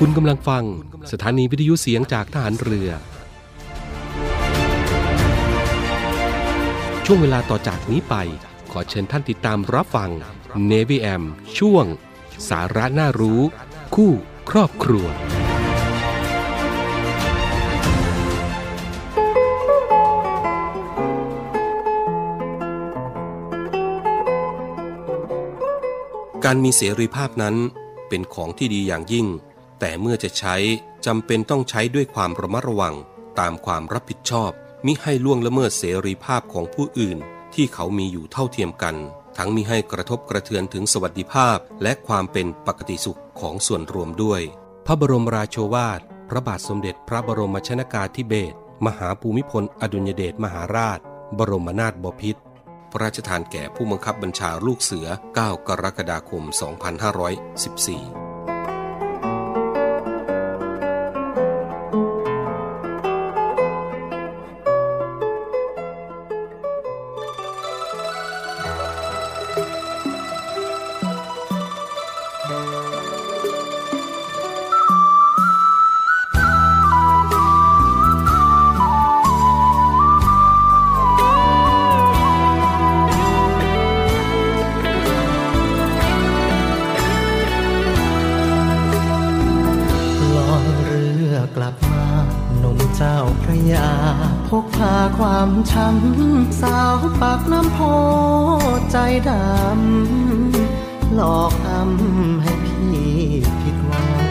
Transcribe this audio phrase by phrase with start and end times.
[0.00, 0.64] คุณกำลังฟัง
[1.12, 2.90] สถานีวิทยุเสียงจากทหารเรือ
[7.04, 8.14] ช่วงเวลาต่อจากนี้ไป
[8.72, 10.10] ขอเชิญท่านติดตามรับฟัง
[10.70, 11.22] Navy AM
[11.58, 11.84] ช่วง
[12.48, 13.40] สาระน่ารู้
[13.94, 14.12] คู่
[14.50, 15.06] ครอบครัว
[26.44, 27.56] การมีเสรีภาพนั้น
[28.08, 29.28] เป็นของที่ดีอย่างยิ่ง
[29.80, 30.56] แต่เมื่อจะใช้
[31.06, 32.94] จำเป็นต้องใช้ด้วยความระมัดระวัง
[33.40, 34.50] ตามความรับผิดชอบ
[34.86, 37.18] มิให้ล่วงละเมิดเสรีภาพของผู้อื่น
[37.54, 38.96] ที่เขามีอยู่เท่าเทียมกัน
[39.36, 44.40] ทั้งมิให้กระทบกระเทือนถึงสวัสดิภาพ และความเป็นปกติสุขของส่วนรวมด้วย
[44.86, 48.56] พระบรมราโชวาท พระบาทสมเด็จพระบรมชนากาธิเบศร
[48.86, 50.98] มหาภูมิพลอดุลยเดชมหาราช
[51.38, 52.40] บรมนาถบพิตร
[52.90, 58.15] พระราชทานแก่ผู้บังคับบัญชาลูกเสือ 9 กรกฎาคม 2514
[95.70, 97.78] ช้ำสาวปากน้ำโพ
[98.90, 98.96] ใจ
[99.28, 103.06] ดำ หลอกอำให้พี่
[103.60, 104.28] ผิดหวัง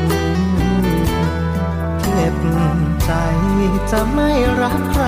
[2.02, 2.38] เก็บ
[3.06, 3.12] ใจ
[3.92, 4.30] จะไม่
[4.62, 5.06] รักใคร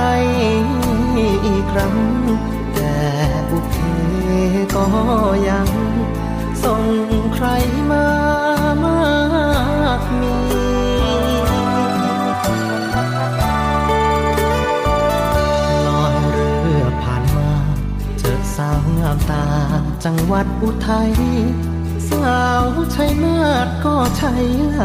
[1.45, 1.95] อีกครั้ง
[2.73, 2.97] แต่
[3.49, 3.75] บุพเพ
[4.75, 4.85] ก็
[5.49, 5.69] ยัง
[6.63, 6.83] ส่ง
[7.35, 7.47] ใคร
[7.91, 8.06] มา
[20.17, 21.11] งหวัดอุทัย
[22.09, 24.33] สาวชัยนาทก็ใช่
[24.71, 24.83] ไหล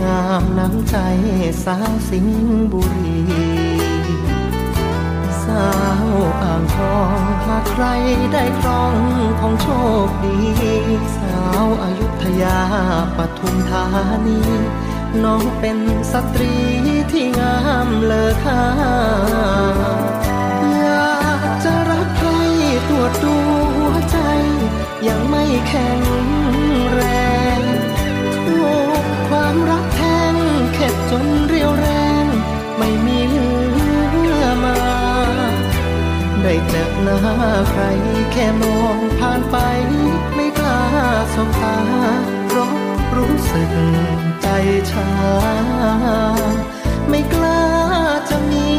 [0.00, 0.96] งามน้ำใจ
[1.64, 3.20] สาวสิงห์บุรี
[5.44, 5.68] สา
[6.04, 6.06] ว
[6.42, 7.84] อ่างทองหากใคร
[8.32, 8.94] ได้ครอง
[9.40, 9.68] คงโช
[10.06, 10.38] คดี
[11.16, 12.60] สาวอายุทยา
[13.16, 13.86] ปทุมธา
[14.26, 14.40] นี
[15.24, 15.78] น้องเป็น
[16.12, 16.54] สตรี
[17.12, 18.62] ที่งามเลอค่า
[20.72, 22.28] อยากจะรักใคร
[22.88, 23.36] ตรวจดู
[25.08, 26.00] ยังไม่แข็ง
[26.92, 27.02] แร
[27.58, 27.60] ง
[28.36, 28.58] ถู
[29.00, 30.02] กความรักแท
[30.32, 30.34] ง
[30.74, 31.88] เข็ดจนเรียวแร
[32.22, 32.24] ง
[32.78, 33.48] ไม่มีเหลื
[34.40, 34.78] อมา
[36.42, 37.20] ได้เจอหน้า
[37.70, 37.82] ใคร
[38.32, 39.56] แค่มองผ่านไป
[40.34, 40.80] ไม่กล้า
[41.34, 41.78] สบตา
[42.46, 42.72] เพราะ
[43.16, 43.72] รู้สึก
[44.42, 44.48] ใจ
[44.90, 45.08] ชา
[47.08, 47.62] ไม่กล้า
[48.28, 48.69] จะมี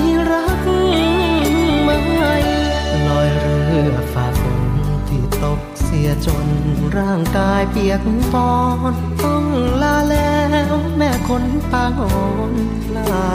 [6.97, 8.01] ร่างกายเปียก
[8.33, 8.53] ปอ
[8.91, 9.43] นต้อง
[9.81, 10.35] ลาแล้
[10.73, 12.53] วแม่คนปางอ่อน
[12.97, 13.29] ลา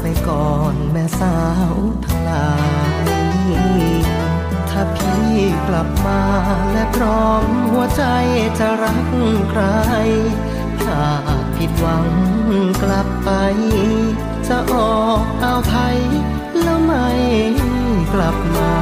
[0.00, 1.36] ไปก่อนแม่สา
[1.72, 2.52] วทั้งหลา
[3.04, 3.06] ย
[4.70, 5.28] ถ้าพี่
[5.68, 6.22] กลับมา
[6.72, 8.04] และพร้อมหัวใจ
[8.58, 9.06] จะรัก
[9.50, 9.62] ใคร
[10.82, 11.02] ถ้า
[11.56, 12.06] ผิดหวัง
[12.82, 13.30] กลับไป
[14.48, 15.98] จะออกเอาไทย
[16.62, 17.08] แล้วไม่
[18.12, 18.74] กลับมา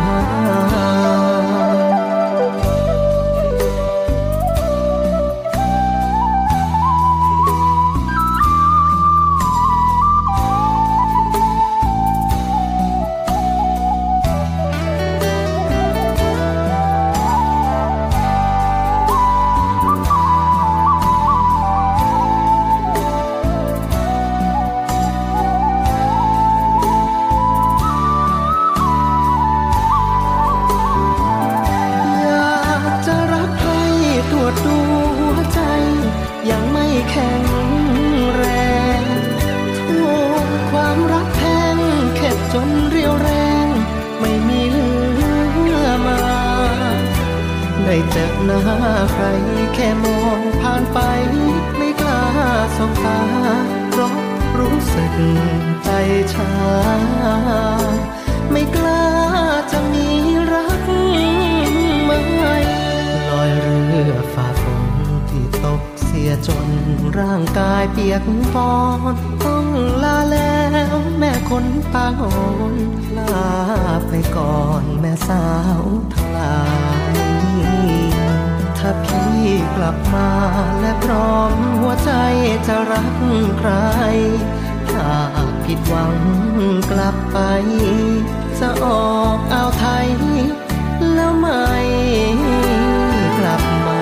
[52.83, 53.21] สบตา
[53.91, 54.15] เพราะ
[54.59, 55.15] รู้สึก
[55.84, 55.91] ใจ
[56.34, 56.51] ชา
[58.51, 59.07] ไม่กล้า
[59.71, 60.07] จะมี
[60.53, 60.83] รัก
[62.05, 62.19] ใหม่
[63.31, 64.84] ลอยเรือฝ่าฝน
[65.31, 66.69] ที่ตกเสียจน
[67.19, 68.25] ร่างกายเปียก
[68.55, 68.75] ปอ
[69.15, 69.67] นต้อง
[70.03, 70.61] ลาแล้
[70.95, 72.39] วแม่คนปางอ่อ
[72.73, 72.75] น
[73.19, 73.47] ลา
[74.09, 75.45] ไปก่อนแม่สา
[75.81, 75.83] ว
[76.13, 76.59] ทั้งหลา
[77.01, 77.02] ย
[78.84, 79.37] ถ้าพี่
[79.77, 80.31] กลับมา
[80.81, 82.11] และพร้อมหัวใจ
[82.67, 83.13] จะรัก
[83.59, 83.71] ใคร
[84.93, 85.13] ถ้า
[85.65, 86.15] ผิดหวัง
[86.91, 87.39] กลับไป
[88.59, 90.09] จะออกเอาวไทย
[91.15, 91.67] แล้วไม่
[93.39, 94.01] กลับมา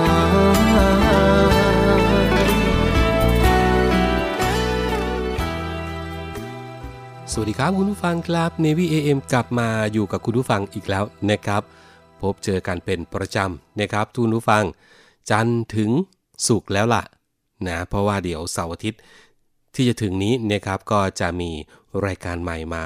[7.32, 11.62] สวัสดีครับคุณผู้ฟังครับ Navy AM กลับมาอยู่กับคุณผู้ฟังอีกแล้วนะครับ
[12.22, 14.64] พบเจอกันเป็นประจำนะครับทุกผู้ฟัง
[15.31, 15.90] จันถึง
[16.46, 17.02] สุกแล้วล่ะ
[17.69, 19.00] นะเพราะว่าเดี๋ยวเสาร์อาทิตย์
[19.75, 21.50] ที่จะถึงนี้นะครับก็จะมี
[22.06, 22.84] รายการใหม่มา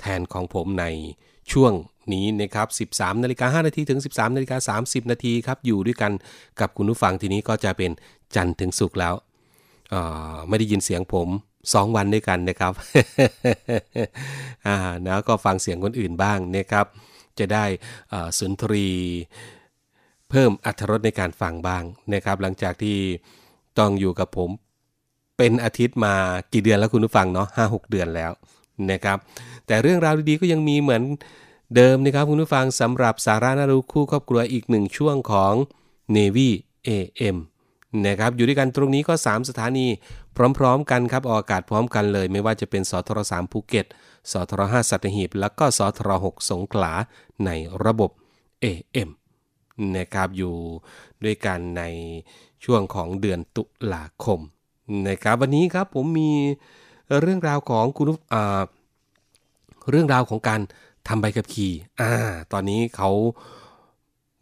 [0.00, 0.84] แทนของผมใน
[1.52, 1.72] ช่วง
[2.12, 6.12] นี้นะครับ 13นาฬิกา5นาทีถึง 13นาฬิกา30 นาทีครับ อยู่ด้วยกัน
[6.60, 7.90] กับคุณผู้ฟังทีนี้ก็จะเป็น
[8.34, 9.14] จันทร์ถึงสุกร์แล้ว
[10.48, 11.28] ไม่ได้ยินเสียงผม
[11.74, 12.72] สองวันด้วยกันนะครับ
[14.66, 16.86] อ่าแล้วก็ฟังเสียงคนอื่นบ้างนะครับ
[17.38, 17.64] จะได้
[18.38, 18.88] สุนทรี
[20.30, 21.82] เพิ่มอัธรสในการฟังบ้าง
[22.14, 22.98] นะครับ หลังจากที่
[23.78, 24.50] ต้องอยู่กับผม
[25.38, 26.14] เป็นอาทิตย์มา
[26.52, 28.32] กี่เดือนแล้วคุณผู้ฟังเนาะห้าหกเดือนแล้ว
[28.90, 29.18] นะครับ
[29.66, 31.02] แต่เรื่องราวดีๆก็ยังมีเหมือน
[31.76, 35.54] เดิมนะครับคุณผู้ฟังสำหรับสาระน่ารู้คู่ครอบครัวอีกหนึ่งช่วงของ
[36.16, 36.48] Navy
[36.88, 37.36] AM
[38.06, 39.86] นะครับอยู่ด้วยกันตรงนี้ก็ 3 สถานี
[40.58, 43.86] พร้อม ๆ กันครับออกอากาศพร้อมกันเลย ไม่ว่าจะเป็นสทร3ภูเก็ต
[44.30, 46.92] สทร5สัตหีบ แล้วก็สทร6สงขลา
[47.44, 47.50] ใน
[47.84, 48.10] ระบบ
[48.64, 49.10] AM
[49.96, 50.54] นะครับอยู่
[51.24, 51.82] ด้วยกันใน
[52.64, 53.62] ช่วงของเดือนตุ
[53.92, 54.40] ลาคม
[55.08, 56.30] นะครับวันนี้ครับผมมี
[57.20, 58.62] เรื่องราวของคุณผู้อ่า
[59.90, 60.60] เรื่องราวของการ
[61.08, 62.12] ทำใบขับขี่อ่า
[62.52, 63.10] ตอนนี้เขา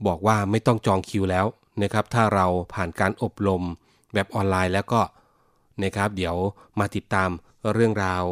[0.07, 1.47] บอกว่าไม่ต้องจองคิวแล้ว
[1.83, 3.63] นะครับถ้าเราผ่านการอบรม
[4.15, 5.01] แบบออนไลน์แล้วก็
[5.83, 6.37] นะครับเดี๋ยว
[6.79, 7.31] มาติดตาม
[7.73, 8.25] เรื่องราว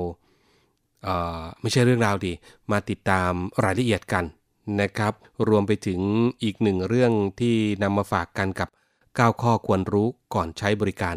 [1.60, 2.32] ไม่ใช่เรื่องราวดี
[2.70, 3.32] มาติดตาม
[3.64, 4.24] รายละเอียดกัน
[4.80, 5.12] นะครับ
[5.48, 6.00] รวมไปถึง
[6.42, 8.68] อีกหนึ่งเรื่องที่นำมาฝากกันกับ
[9.04, 11.16] 9 ข้อควรรู้ก่อนใช้บริการ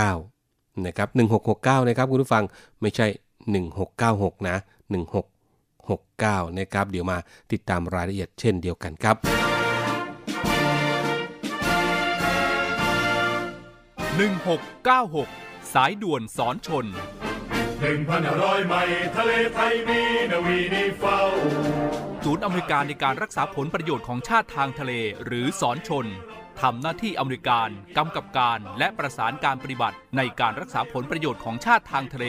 [0.00, 1.08] 1669 นะครับ
[1.48, 2.44] 1669 นะครับคุณผู้ฟัง
[2.80, 3.06] ไม่ใช่
[3.80, 4.56] 1696 นะ
[5.76, 7.18] 1669 นะครับ เดี๋ยวมา
[7.52, 9.16] ติดตามรายละเอียดเช่นเดียวกันครับ
[14.80, 16.86] 1696 สายด่วนสอนชน
[17.80, 20.00] หนึ่งพันห้าร้อยไมล์ทะเลไทยมี
[20.32, 21.18] นาวีนิเฝ้า
[22.24, 24.92] ศูนย์อเมริการในการรักษาผลประโยชน์ของชาติทางทะเล
[25.24, 26.06] หรือสอนชน
[26.60, 32.26] ทำหน้าที่อเมริการกำกับการและประสานการปฏิบัติในการรักษาผลประโยชน์ของชาติทางทะเล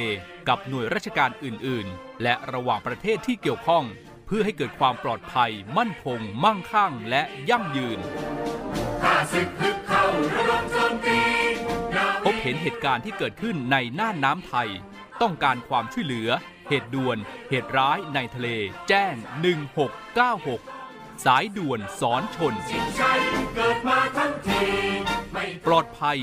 [0.47, 3.83] กับหน่วยราชการอื่น ๆ และระหว่างประเทศที่เกี่ยวข้อง
[4.27, 7.99] เพื่อให้เกิดความปลอดภัย มั่นคง มั่งคั่ง และยั่งยืน
[9.03, 10.05] ข้าศึกฮึกเข้า
[10.35, 11.19] ระดมโจมตี
[11.95, 14.69] นาพบเห็นเหตุการณ์ที่เกิดขึ้นในน่านน้ำไทย
[15.21, 16.29] ต้องการความช่วยเหลือ
[16.69, 17.17] เหตุด่วน
[17.49, 18.47] เหตุร้ายในทะเล
[18.89, 19.15] แจ้ง
[19.99, 22.73] 1696 สายด่วนสอนชนช
[25.67, 26.19] ปลอดภัย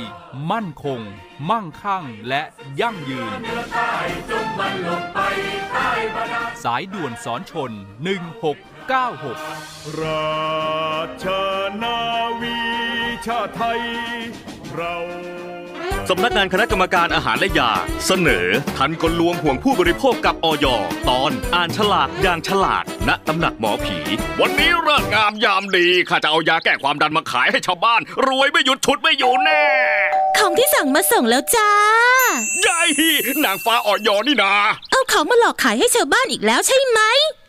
[0.50, 1.00] มั่นคง
[1.50, 2.42] มั่งคั่งและ
[2.80, 3.30] ยั่งยืน
[6.64, 7.72] สายด่วนสอนชน
[8.66, 11.26] 1696 ราช
[11.82, 11.98] นา
[12.40, 12.58] วี
[13.26, 13.82] ชาไทย
[14.74, 14.96] เรา
[16.12, 17.72] สำนักงานคณะกรรมการอาหารและยา
[18.06, 18.46] เสนอ
[18.76, 20.66] ทันกลลวงห่วงผู้บริโภคกับออย
[21.08, 23.96] ตอนอ่านฉลากอย่างฉลาด ณตำหนักหมอผี
[24.40, 29.64] วันนี้เลิกงามยามดีข้าจะเอายาแก้ความดันมาขายให้ชาวบ้าน รวยไม่หยุดฉุดไม่อยู่แน่
[30.38, 31.70] ของที่สั่งมาส่งแล้วจ้า
[32.62, 32.82] ใหญ่
[33.44, 34.52] นางฟ้าออยนี่นา
[34.90, 37.00] เอาของมาหลอกขายให้ชาวบ้านอีกแล้วใช่ไหม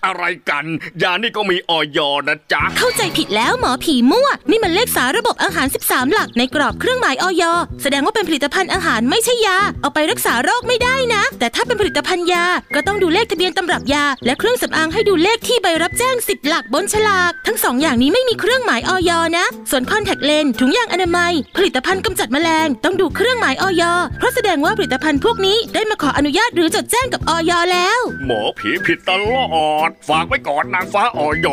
[0.06, 0.66] อะไรกัน
[1.02, 7.44] ยานี่ก็มีออยนะจ๊ะ เข้าใจผิดแล้วหมอผีมั่ว นี่มันเลขสาระบบอาหาร 13 หลักในกรอบเครื่องหมายออย
[7.82, 23.84] แสดงว่าเป็นผลิตภัณฑ์อาหารไม่ใช่ยา เอาไปรักษาโรคไม่ได้นะ แต่ถ้าเป็นผลิตภัณฑ์ยา ก็ต้องดูเลขทะเบียนตำรับยา และเครื่องสำอางให้ดูเลขที่ใบรับแจ้ง 10 หลักบนฉลาก ทั้งสองอย่างนี้ไม่มีเครื่องหมายออยนะ ส่วนคอนแทคเลนส์ถุงยางอนามัย ผลิตภัณฑ์กำจัดแมลง ต้องดูเครื่องหมายออย
[24.18, 29.50] เพราะแสดงว่าผลิตภัณฑ์พวกนี้ได้มาขออนุญาตหรือจดแจ้งกับออยแล้ว หมอผีผิดตลอ
[29.88, 31.48] ดฝากไว้ก่อนนางฟ้าออย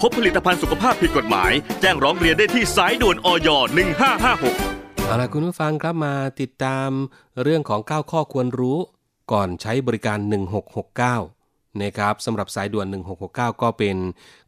[0.00, 3.48] พบผลิตภัณฑ์สุขภาพผิดกฎหมาย แจ้งร้องเรียนได้ที่สายด่วนออย
[4.08, 6.88] 1556 เอาล่ะคุณผู้ฟังครับมาติดตาม
[7.42, 8.78] เรื่องของ 9 ข้อควรรู้
[9.32, 10.18] ก่อนใช้บริการ
[11.20, 12.86] 1669 นะครับสำหรับสายด่วน
[13.24, 13.96] 1669 ก็เป็น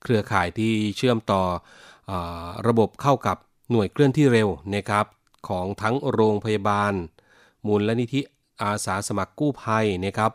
[0.03, 1.43] เครือข่ายที่เชื่อมต่อ
[2.11, 2.13] อ
[2.69, 3.37] ระบบเข้ากับ
[3.71, 5.07] หน่วยเคลื่อนที่เร็วนะครับ
[5.49, 6.93] ของทั้งโรงพยาบาล
[7.67, 8.21] มูลนิธิ
[8.63, 10.31] อาสาสมัครกู้ภัยนะครับ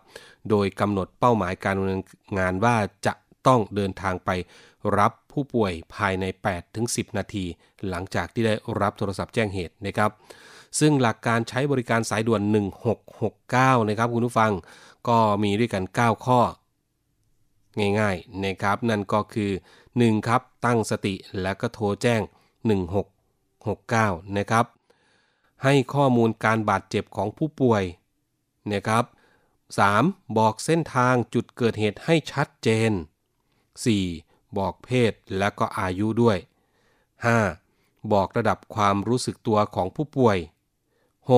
[0.49, 2.01] โดยกำหนดเป้าหมายการดำเนิน
[2.39, 3.13] งานว่าจะ
[3.47, 4.29] ต้องเดินทางไป
[4.97, 6.25] รับผู้ป่วยภายใน
[6.71, 7.45] 8-10 นาที
[7.89, 10.11] หลังจากที่ได้รับโทรศัพท์แจ้งเหตุนะครับ
[10.79, 12.41] ซึ่งหลักการใช้บริการสายด่วน
[13.15, 14.51] 1669 นะครับคุณผู้ฟัง
[15.07, 16.41] ก็มีด้วยกัน 9 ข้อ
[17.99, 19.51] ง่ายๆนะครับ นั่นก็คือ
[19.89, 20.27] 1.
[20.27, 22.21] ครับ ตั้งสติแล้วก็โทรแจ้ง
[23.47, 24.65] 1669 นะครับ
[25.63, 27.83] ให้ข้อมูลการบาดเจ็บของผู้ป่วย
[28.73, 29.03] นะครับ
[29.77, 30.37] 3.
[30.37, 32.91] บอกเส้นทางจุดเกิดเหตุให้ชัดเจน
[33.95, 34.57] 4.
[34.57, 36.37] บอกเพศและก็อายุด้วย
[37.25, 38.13] 5.
[38.13, 40.37] บอกระดับความรู้สึกตัวของผู้ป่วย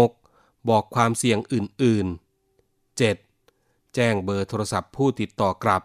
[0.04, 0.70] 6.
[0.70, 2.08] บอกความเสี่ยงอื่น
[2.54, 3.96] ๆ 7.
[3.96, 5.84] แจ้งเบอร์โทรศัพท์ผู้ติดต่อกลับ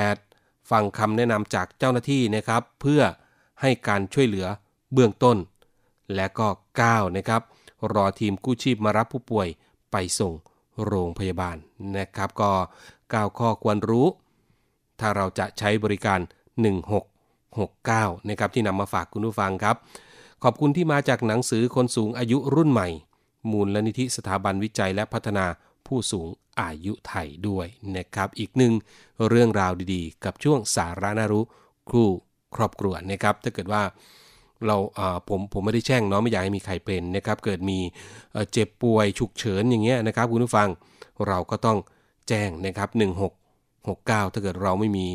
[0.00, 0.70] 8.
[0.70, 3.02] ฟังคำแนะนำจากเจ้าหน้าที่นะครับ เพื่อ
[3.60, 4.46] ให้การช่วยเหลือ
[4.92, 5.36] เบื้องต้น
[6.14, 6.48] และก็
[6.82, 7.42] 9 นะครับ
[7.94, 9.48] รอทีมกู้ชีพมารับผู้ป่วย
[9.92, 10.34] ไปส่ง
[10.86, 11.56] โรงพยาบาล
[11.96, 12.50] นะครับ ก็
[12.94, 14.06] 9 ข้อควรรู้
[15.00, 16.20] ถ้าเราจะใช้บริการ
[17.44, 19.76] 1669 นะครับที่นำมาฝากคุณผู้ฟังครับ
[20.42, 22.88] ขอบคุณที่มาจากหนังสือคนสูงอายุรุ่นใหม่
[23.50, 25.46] มูลลนิธิสถาบันวิจัยและพัฒนา
[25.86, 26.28] ผู้สูง
[26.60, 27.66] อายุไทยด้วย
[27.96, 28.72] นะครับ อีกหนึ่ง
[29.28, 31.44] เรื่องราวดีๆ กับช่วงสาระน่ารู้
[31.90, 32.04] ครู
[32.54, 33.82] ครอบครัวนะครับ ถ้าเกิดว่า
[34.66, 34.76] เรา
[35.28, 37.78] ผมผมไม่ได้แช่งเนาะไม่อยากให้มีใครเป็นนะครับเกิดมี
[38.52, 40.68] เจ็บป่วยฉุกเฉินอย่างเงี้ยนะครับคุณผู้ฟัง
[41.26, 41.78] เราก็ต้อง
[42.28, 42.88] แจ้งนะครับ
[43.56, 45.06] 1669 ถ้าเกิดเราไม่มี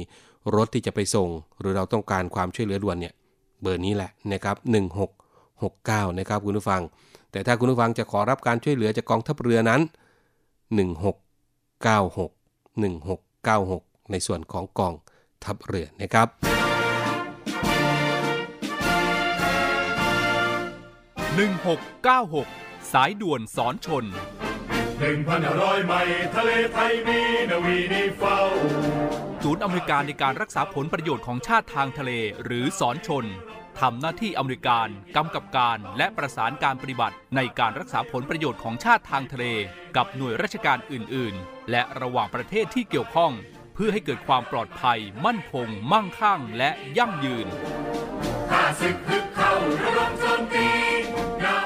[0.56, 3.14] รถที่จะไปส่ง หรือเราต้องการความช่วยเหลือด่วนเนี่ย
[3.62, 4.56] เบอร์นี้แหละนะครับ
[5.38, 6.82] 1669 นะครับคุณผู้ฟัง
[7.32, 9.82] แต่ถ้าคุณผู้ฟังจะขอรับการช่วยเหลือจากกองทัพเรือนั้น
[10.76, 14.94] 1696 1696 ในส่วนของกอง
[15.44, 16.28] ทัพเรือนะครับ
[21.34, 24.06] 1696 สายด่วนสอนชน
[25.00, 27.22] หนึ่งพันร้อยไมล์ทะเลไทยมี
[27.52, 28.38] นาวีนีเฝ้า
[29.44, 32.12] ศูนย์อเมริการในการรักษาผลประโยชน์ของชาติทางทะเล
[32.44, 33.26] หรือสอนชน
[33.80, 39.46] ทำหน้าที่อเมริการกำกับการและประสานการปฏิบัติในการรักษาผลประโยชน์ของชาติทางทะเล
[39.96, 43.32] กับหน่วยราชการอื่น ๆ และระหว่างประเทศที่เกี่ยวข้อง
[43.74, 47.48] เพื่อให้เกิดความปลอดภัย มั่นคง มั่งคั่ง และยั่งยืน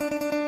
[0.00, 0.39] ใจ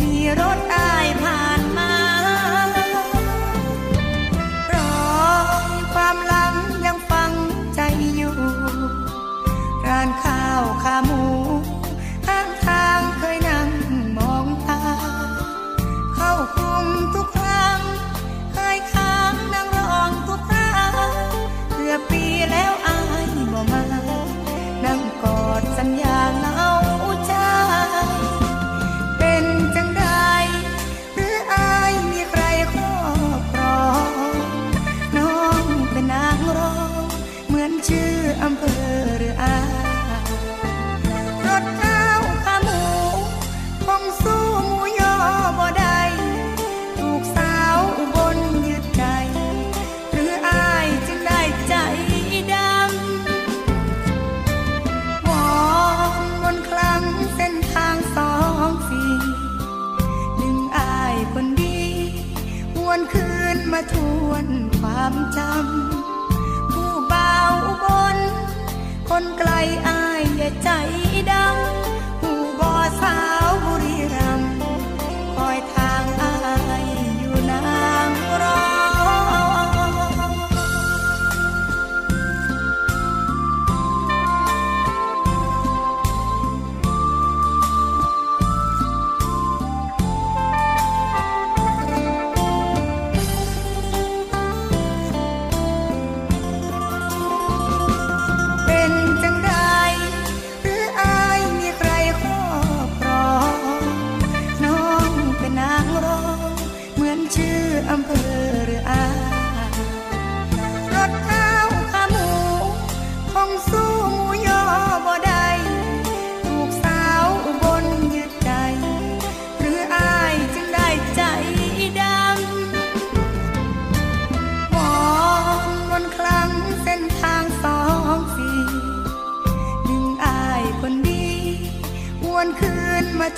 [0.00, 0.97] มีรถอา
[63.80, 64.46] มาทวน
[64.78, 67.34] ความจำ ผู้เบา
[67.82, 68.18] บน
[69.08, 69.50] คนไกล
[69.88, 70.70] อายอย่าใจ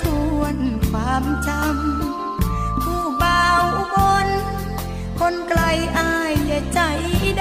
[0.03, 0.05] ท
[0.37, 0.57] วน
[0.89, 3.95] ความจำผู้บ่าวบ
[4.25, 4.27] น
[5.19, 5.61] คนไกล
[5.97, 6.79] อายอย่าใจ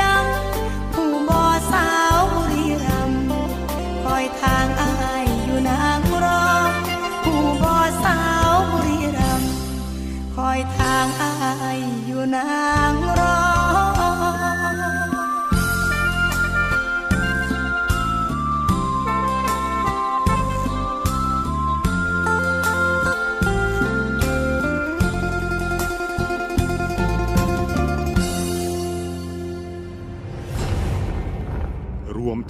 [0.01, 4.80] ดำผู้บ่อสาวบุรีรำคอยทาง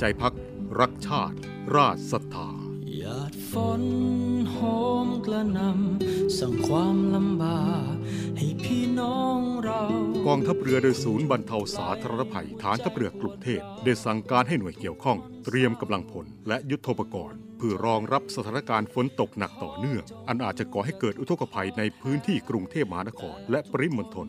[0.01, 0.35] ใจพัก
[0.81, 1.37] รักชาติ
[1.77, 2.51] ราชศรัทธา
[2.97, 3.85] หยาดฝน
[4.51, 4.57] โห
[5.07, 7.95] มกระหนำสั่งความลำบาก
[8.39, 9.83] ให้พี่น้องเรา
[10.27, 24.29] กองทัพเรือโดยศูนย์บรรเทาสาธารณภัยฐานทัพเรือกรุงเทพได้สั่งการให้หน่วยเกี่ยวข้อง เตรียมกำลังพลและยุทโธปกรณ์ เพื่อรองรับสถานการณ์ฝนตกหนักต่อเนื่อง อันอาจจะก่อให้เกิดอุทกภัยในพื้นที่กรุงเทพมหานคร และปริมณฑล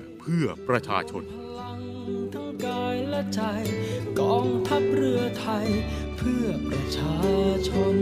[0.21, 1.23] เพื่อประชาชน
[2.33, 3.41] ทั้งกายและใจ
[4.19, 5.67] กองทัพเรือไทย
[6.17, 7.17] เพื่อประชา
[7.69, 7.95] ชน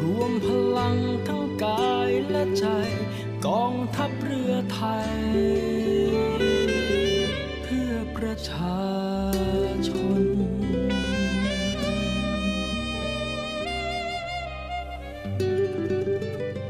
[0.00, 0.46] รวมพ
[0.78, 0.96] ลัง
[1.28, 2.66] ทั้งกายและใจ
[3.46, 5.10] กองทัพเรือไทย
[7.62, 8.80] เพื่อประชา
[9.88, 10.22] ชน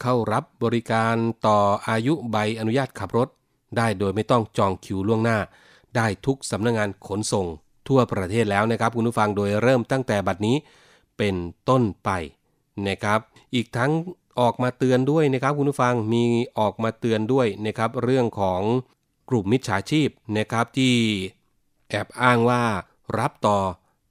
[0.00, 1.14] เข้ารับบริการ
[1.46, 3.28] ต่ออายุใบอนุญาตขับรถ
[3.76, 5.38] ได้โดยไม่ต้องจองคิวล่วงหน้า
[5.96, 7.46] ได้ทุกสำนักงงานขนส่ง
[7.88, 10.56] ทั่วประเทศแล้วนะครับ คุณผู้ฟังโดยเริ่มตั้งแต่บัดนี้
[11.18, 11.36] เป็น
[11.68, 12.10] ต้นไป
[12.88, 13.20] นะครับ
[13.54, 13.90] อีกทั้ง
[14.40, 16.24] ออกมาเตือนด้วยนะครับคุณผู้ฟังมี
[16.58, 18.62] ออกมาเตือนด้วยนะครับเรื่องของ
[19.28, 20.94] กลุ่มมิจฉาชีพนะครับที่
[21.90, 22.62] แอบอ้างว่า
[23.18, 23.58] รับต่อ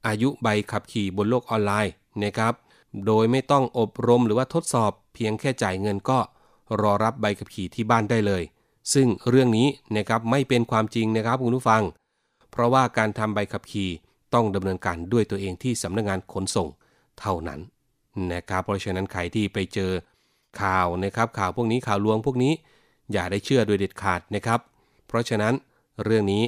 [0.08, 1.94] อายุใบขับขี่บนโลกออนไลน์
[2.24, 2.54] นะครับ
[3.06, 6.20] โดยไม่ต้องอบรมหรือว่าทดสอบเพียงแค่จ่ายเงินก็
[6.82, 8.44] รอรับใบขับขี่ที่บ้านได้เลย
[8.94, 11.84] ซึ่งเรื่องนี้นะครับไม่เป็นความจริงนะครับคุณผู้ฟัง
[12.52, 13.90] เพราะว่าการทำใบขับขี่
[14.34, 16.68] ต้องดำเนินการด้วยตัวเองที่สำนักงานขนส่ง
[17.20, 17.60] เท่านั้น
[18.34, 19.92] นะครับเพราะฉะนั้นใครที่ไปเจอ
[20.62, 22.54] ข่าวนะครับข่าวพวกนี้ข่าวลวงพวกนี้
[23.12, 24.60] อย่าได้เชื่อโดยเด็ดขาดนะครับ
[25.08, 25.54] เพราะฉะนั้น
[26.04, 26.44] เรื่องนี้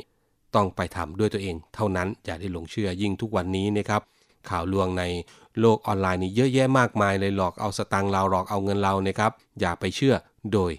[0.56, 4.02] ต้องไปทำด้วยตัวเอง เท่านั้นอย่าได้หลงเชื่อยิ่งทุกวันนี้นะครับ
[4.50, 5.04] ข่าวลวงใน
[5.60, 10.16] โลกออนไลน์นี่เยอะแยะมากมายเลยหลอกเอาสตังค์เราหลอกเอาเงินเรานะครับอย่าไปเชื่อ
[10.54, 10.72] โดย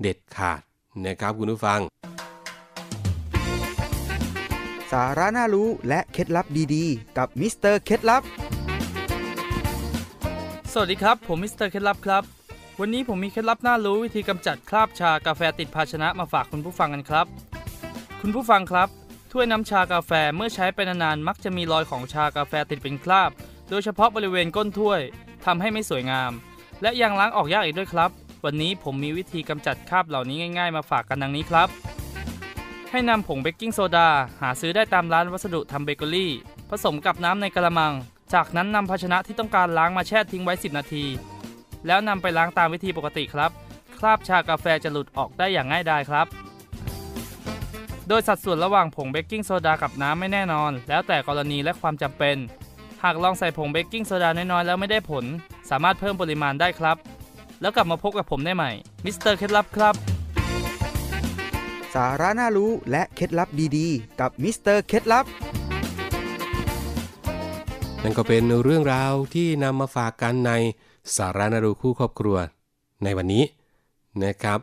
[0.00, 0.60] เด็ดขาด
[1.04, 1.80] นะครับคุณผู้ฟัง
[4.92, 8.22] สาระน่ารู้และเคล็ดลับดีๆ กับมิสเตอร์เคล็ดลับ
[10.72, 12.22] สวัสดีครับ ผมมิสเตอร์เคล็ดลับครับ
[12.80, 17.26] วันนี้ผมมีเคล็ดลับน่ารู้วิธีกำจัดคราบชากาแฟติดภาชนะมาฝากคุณผู้ฟังกันครับ
[18.20, 18.88] คุณผู้ฟังครับ
[19.32, 23.30] ถ้วยน้ำชากาแฟเมื่อใช้ไปนานๆมักจะมีรอยของชากาแฟติดเป็นคราบ
[23.70, 25.00] โดยเฉพาะบริเวณก้นถ้วย
[25.44, 26.32] ทำให้ไม่สวยงาม
[26.82, 28.10] และยังล้างออกยากอีกด้วยครับ
[28.44, 31.68] วันนี้ผมมีวิธีกำจัดคราบเหล่านี้ง่ายๆ มาฝากกันดังนี้ครับ
[32.90, 34.08] ให้นำผงเบกกิ้งโซดา
[34.40, 36.32] หาซื้อได้ตามร้านวัสดุทำเบเกอรี่
[36.70, 37.92] ผสมกับน้ำในกระมัง
[38.34, 41.04] จากนั้นนำภาชนะที่ต้องการล้างมาแช่ทิ้งไว้ 10 นาที
[41.86, 43.50] แล้วนำไปล้างตามวิธีปกติครับ
[43.98, 46.26] คราบชากาแฟจะหลุดออกได้อย่างง่ายดายครับ
[48.08, 52.36] โดยสัดส่วนระหว่างผงเบกกิ้งโซดากับน้ำไม่แน่นอน แล้วแต่กรณีและความจำเป็น
[53.02, 55.24] หากลองใส่ผงเบกกิ้งโซดาน้อยๆแล้วไม่ได้ผล
[55.70, 56.96] สามารถเพิ่มปริมาณได้ครับ
[57.60, 58.70] แล้วกลับมาพบกับผมได้ใหม่
[59.04, 59.94] มิสเตอร์เคล็ดลับครับ
[61.94, 65.24] สาระน่ารู้และเคล็ดลับดีๆ กับมิสเตอร์เคล็ดลับ
[68.02, 70.52] นั่นก็เป็นเรื่องราวที่นำมาฝากกันใน
[71.16, 72.36] สาระน่ารู้คู่ครอบครัว
[73.04, 73.44] ในวันนี้
[74.24, 74.60] นะครับ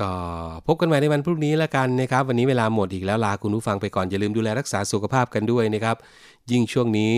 [0.00, 0.10] ก็
[0.66, 5.96] พบกันใหม่ในวันพรุ่งนี้แล้วกันนะครับ วันนี้เวลาหมดอีกแล้วลาคุณผู้ฟังไปก่อนอย่าลืมดูแลรักษาสุขภาพกันด้วยนะครับ
[6.50, 7.16] ยิ่งช่วงนี้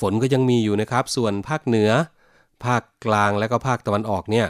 [0.00, 1.90] ฝนก็ยังมีอยู่นะครับ ส่วนภาคเหนือ
[2.64, 4.46] ภาคกลางและก็ภาคตะวันออกเนี่ย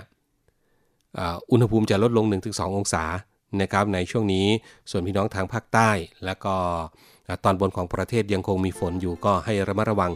[1.50, 3.04] อุณหภูมิจะลดลง 1-2 องศา
[3.62, 4.46] นะครับในช่วงนี้
[4.90, 5.90] ส่วนพี่น้องทางภาคใต้
[6.24, 6.54] แล้วก็
[7.44, 10.12] ตอนบนของประเทศยังคงมีฝนอยู่ก็ให้ระมัดระวัง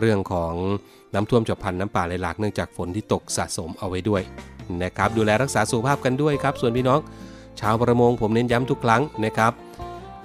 [0.00, 0.54] เรื่องของ
[1.14, 4.22] น้ำท่วมฉับพลันน้ำป่าไหลหลากเนื่องจากฝนที่ตกสะสมเอาไว้ด้วย
[4.82, 7.00] นะครับดูแลรักษาสุขภาพกันด้วยครับ ส่วนพี่น้อง
[7.60, 9.52] ชาวประมงผมเน้นย้ำทุกครั้งนะครับ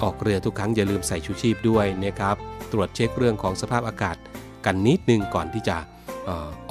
[0.03, 2.36] ออกเรือทุกครั้งอย่าลืมใส่ชูชีพด้วยนะครับ
[2.71, 4.15] ตรวจเช็คเรื่องของสภาพอากาศ
[4.65, 5.77] กันนิดนึงก่อนที่จะ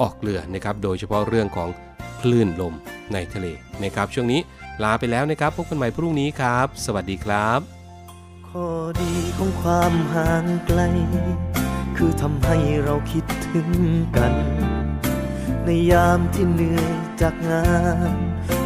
[0.01, 1.69] ออกเรือนะครับโดยเฉพาะเรื่องของ
[2.21, 2.73] คลื่นลม
[3.13, 3.47] ในทะเล
[3.83, 4.39] นะครับ ช่วงนี้
[4.83, 7.59] ลาไปแล้วนะครับพบกันใหม่พรุ่งนี้ครับ สวัสดีครับ
[8.47, 8.67] ข้อ
[9.01, 10.81] ดีของความห่างไกล
[11.97, 13.69] คือทำให้เราคิดถึง
[14.17, 14.33] กัน
[15.65, 17.67] ในยามที่เหนื่อยจากงา
[18.11, 18.17] น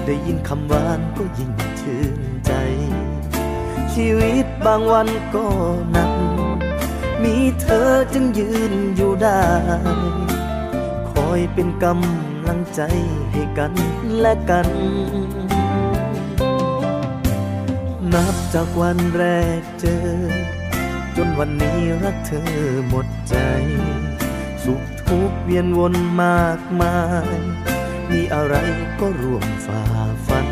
[0.06, 2.52] ได้ยินคำหวานก็ยิ่งชื่นใจ
[3.94, 5.46] ชีวิตบางวันก็
[5.92, 6.12] หนัก
[7.24, 9.44] มีเธอจึงยืนอยู่ได้
[11.34, 12.82] อยเป็นกำลังใจ
[13.32, 13.74] ให้กัน
[14.20, 14.70] และกัน
[18.14, 19.24] นับจากวันแร
[19.60, 20.08] กเจอ
[21.16, 22.52] จนวันนี้รักเธอ
[22.88, 23.36] หมดใจ
[24.64, 27.38] สุขทุกเวียนวนมากมาย
[28.10, 28.56] มีอะไร
[29.00, 29.84] ก็ร่วมฝ่า
[30.28, 30.48] ฟัน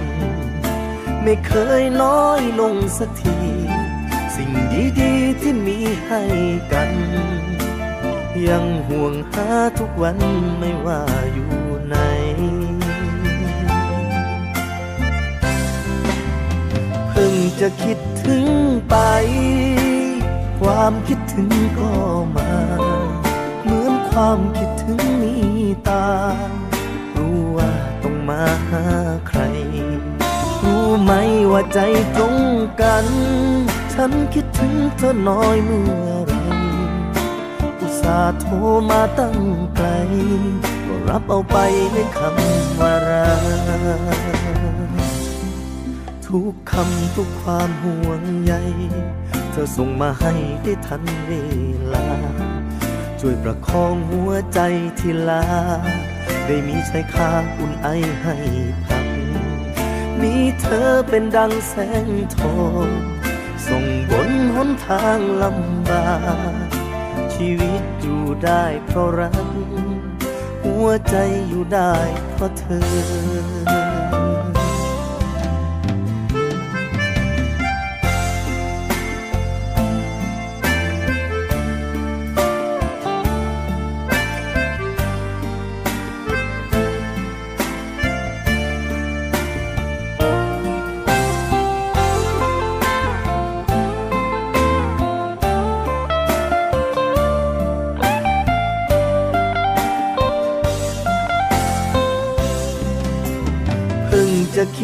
[1.23, 3.39] ไม่เคยน้อยลงสักที
[4.35, 4.51] สิ่ง
[4.99, 6.21] ดีๆที่มีให้
[6.73, 6.91] กัน
[8.47, 9.47] ยังห่วงหา
[9.79, 10.17] ทุกวัน
[10.59, 11.01] ไม่ว่า
[11.33, 11.53] อยู่
[11.85, 11.95] ไหน
[17.09, 18.45] เพิ่งจะคิดถึง
[18.89, 18.95] ไป
[20.59, 21.93] ความคิดถึงก็
[22.37, 22.53] มา
[23.63, 25.35] เหมือนความคิดถึงมี
[25.87, 26.07] ตา
[27.15, 27.71] รู้ว่า
[28.03, 28.85] ต้องมาหา
[29.27, 29.41] ใคร
[30.63, 31.11] รู้ไหม
[31.51, 31.79] ว่าใจ
[32.15, 32.37] ตรง
[32.81, 33.05] กัน
[33.93, 36.30] ฉันคิดถึงเธอน้อยเมื่อไร
[38.01, 38.55] สาโทร
[38.89, 39.37] มาตั้ง
[39.75, 39.87] ไกล
[40.85, 41.57] ก็รับเอาไป
[41.93, 43.43] ด้วยคำว่ารัก
[46.27, 48.53] ทุกคำทุกความห่วงใย
[49.51, 50.33] เธอส่งมาให้
[50.63, 51.31] ได้ทันเว
[51.93, 52.07] ลา
[53.19, 54.59] ช่วยประคองหัวใจ
[54.99, 55.45] ที่ลา
[56.47, 57.87] ได้มีชายคาอุ่นไอ
[58.21, 58.35] ให้
[58.85, 59.05] พัก
[60.21, 62.87] มีเธอเป็นดังแสงทอง
[63.67, 66.07] ส่งบนหนทางลำบา
[66.69, 66.70] ก
[67.41, 69.35] ชีวิตอยู่ได้เพราะรัก
[70.63, 71.15] หัวใจ
[71.47, 71.93] อยู่ได้
[72.33, 73.60] เพราะเธอ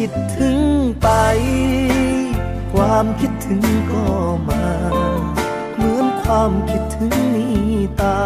[0.02, 0.58] คิดถึง
[1.02, 1.08] ไป
[2.72, 4.04] ความคิดถึงก็
[4.48, 4.64] มา
[5.74, 7.46] เหมือนความคิดถึงมี
[8.00, 8.20] ตา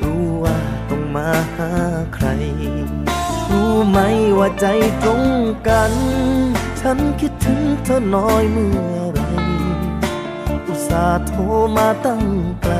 [0.00, 0.58] รู้ว่า
[0.88, 1.72] ต้องมาหา
[2.14, 2.26] ใคร
[3.50, 3.98] รู้ไหม
[4.38, 4.66] ว่าใจ
[5.02, 5.24] ตรง
[5.68, 5.92] กัน
[6.80, 9.20] ฉันคิดถึงเธอน้อยเมื่อไร
[10.66, 11.40] อุตส่าห์โทร
[11.76, 12.24] มาตั้ง
[12.62, 12.74] ไกล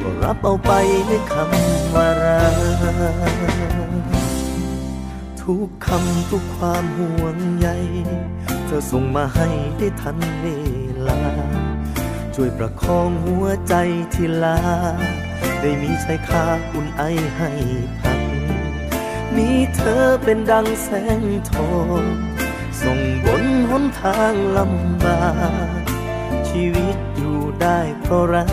[0.00, 0.72] ก็รับเอาไป
[1.08, 4.29] ด้วยคำว่ารัก
[5.42, 7.68] ทุกคำทุกความห่วงใย
[8.66, 9.48] เธอส่งมาให้
[9.78, 10.46] ได้ทันเว
[11.08, 11.20] ลา
[12.34, 13.74] ช่วยประคองหัวใจ
[14.14, 14.60] ที่ลา
[15.60, 17.02] ได้มีชายคาอุ่นไอ
[17.36, 17.50] ให้
[18.00, 18.20] พัก
[19.36, 20.88] มีเธอเป็นดังแส
[21.20, 21.22] ง
[21.52, 22.02] ทอง
[22.82, 25.22] ส่งบนหนทางลำบา
[25.80, 25.82] ก
[26.48, 28.52] ชีวิตอยู่ได้เพราะรัก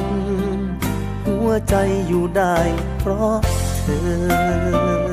[1.26, 1.76] หัวใจ
[2.08, 2.58] อยู่ได้
[3.00, 3.38] เพราะ
[3.78, 3.86] เธ
[5.06, 5.07] อ